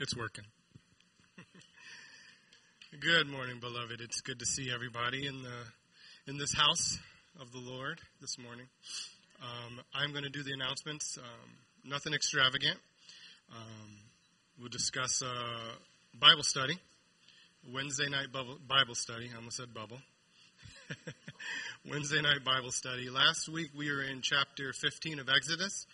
[0.00, 0.44] It's working.
[3.00, 4.00] good morning, beloved.
[4.00, 7.00] It's good to see everybody in the in this house
[7.40, 8.66] of the Lord this morning.
[9.42, 11.18] Um, I'm going to do the announcements.
[11.18, 11.50] Um,
[11.84, 12.76] nothing extravagant.
[13.50, 13.96] Um,
[14.60, 15.72] we'll discuss uh,
[16.14, 16.78] Bible study,
[17.68, 19.28] Wednesday night Bible study.
[19.32, 19.98] I almost said bubble.
[21.90, 23.10] Wednesday night Bible study.
[23.10, 25.88] Last week we were in chapter 15 of Exodus,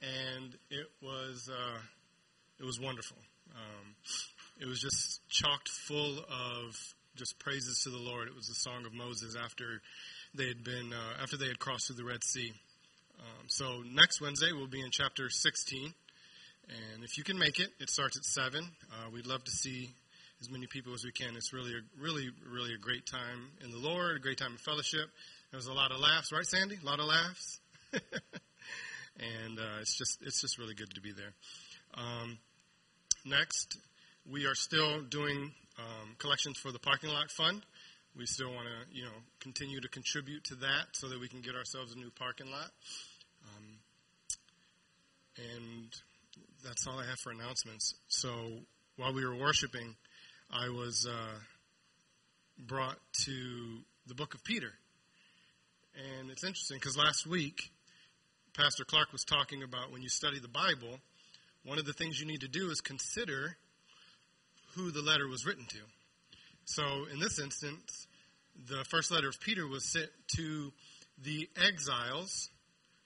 [0.00, 1.78] and it was uh,
[2.58, 3.18] it was wonderful.
[3.54, 3.94] Um,
[4.60, 6.76] it was just chocked full of
[7.16, 8.28] just praises to the Lord.
[8.28, 9.80] It was the song of Moses after
[10.34, 12.52] they had been uh, after they had crossed through the Red Sea.
[13.20, 15.94] Um, so next Wednesday we'll be in chapter 16,
[16.68, 18.64] and if you can make it, it starts at seven.
[18.90, 19.90] Uh, we'd love to see
[20.40, 21.36] as many people as we can.
[21.36, 24.58] It's really, a, really, really a great time in the Lord, a great time in
[24.58, 25.08] fellowship.
[25.52, 26.78] There's a lot of laughs, right, Sandy?
[26.82, 27.60] A lot of laughs,
[27.92, 31.32] and uh, it's just, it's just really good to be there.
[31.94, 32.38] Um,
[33.24, 33.78] Next,
[34.30, 37.62] we are still doing um, collections for the parking lot fund.
[38.16, 41.40] We still want to, you know, continue to contribute to that so that we can
[41.40, 42.70] get ourselves a new parking lot.
[43.44, 43.78] Um,
[45.36, 45.88] and
[46.62, 47.94] that's all I have for announcements.
[48.08, 48.28] So
[48.96, 49.96] while we were worshiping,
[50.52, 51.38] I was uh,
[52.58, 54.70] brought to the book of Peter.
[55.96, 57.70] And it's interesting because last week,
[58.54, 60.98] Pastor Clark was talking about when you study the Bible,
[61.64, 63.56] one of the things you need to do is consider
[64.74, 65.78] who the letter was written to.
[66.66, 68.06] So, in this instance,
[68.68, 70.72] the first letter of Peter was sent to
[71.22, 72.50] the exiles,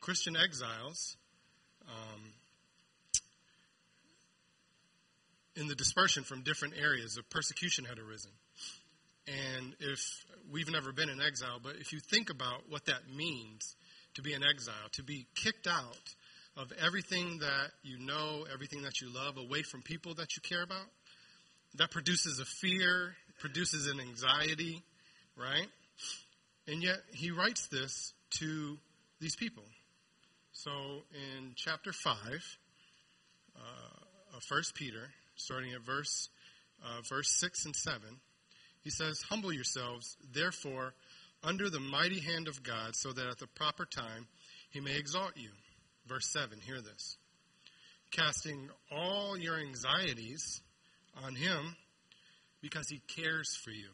[0.00, 1.16] Christian exiles,
[1.88, 2.32] um,
[5.56, 8.30] in the dispersion from different areas of persecution had arisen.
[9.26, 13.76] And if we've never been in exile, but if you think about what that means
[14.14, 16.14] to be an exile, to be kicked out
[16.58, 20.62] of everything that you know, everything that you love, away from people that you care
[20.62, 20.86] about.
[21.76, 24.82] That produces a fear, produces an anxiety,
[25.36, 25.68] right?
[26.66, 28.76] And yet, he writes this to
[29.20, 29.62] these people.
[30.52, 30.70] So,
[31.12, 32.16] in chapter 5
[33.56, 36.28] uh, of 1 Peter, starting at verse,
[36.84, 38.00] uh, verse 6 and 7,
[38.82, 40.94] he says, Humble yourselves, therefore,
[41.44, 44.26] under the mighty hand of God, so that at the proper time
[44.70, 45.50] he may exalt you
[46.08, 47.16] Verse 7, hear this.
[48.10, 50.62] Casting all your anxieties
[51.24, 51.76] on him
[52.62, 53.88] because he cares for you.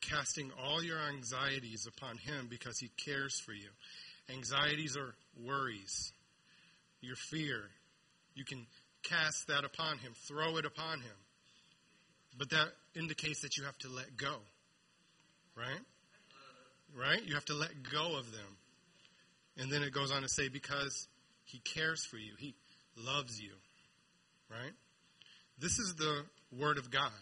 [0.00, 3.68] Casting all your anxieties upon him because he cares for you.
[4.32, 5.14] Anxieties are
[5.44, 6.12] worries,
[7.00, 7.62] your fear.
[8.34, 8.66] You can
[9.02, 11.16] cast that upon him, throw it upon him.
[12.38, 14.36] But that indicates that you have to let go.
[15.56, 15.80] Right?
[16.96, 17.24] Right?
[17.26, 18.56] You have to let go of them.
[19.60, 21.06] And then it goes on to say, because
[21.44, 22.54] he cares for you, he
[22.96, 23.52] loves you.
[24.50, 24.72] Right?
[25.58, 26.24] This is the
[26.58, 27.12] word of God.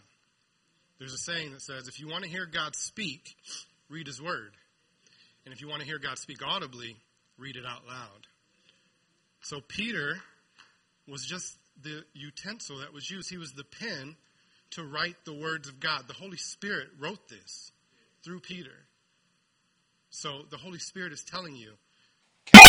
[0.99, 3.35] There's a saying that says, if you want to hear God speak,
[3.89, 4.51] read his word.
[5.45, 6.95] And if you want to hear God speak audibly,
[7.37, 8.27] read it out loud.
[9.41, 10.17] So Peter
[11.07, 13.29] was just the utensil that was used.
[13.29, 14.15] He was the pen
[14.71, 16.07] to write the words of God.
[16.07, 17.71] The Holy Spirit wrote this
[18.23, 18.85] through Peter.
[20.09, 21.73] So the Holy Spirit is telling you